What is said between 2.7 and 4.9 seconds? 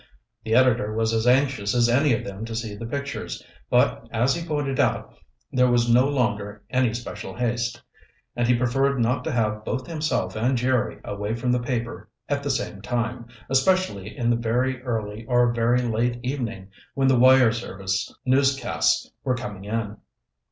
the pictures, but, as he pointed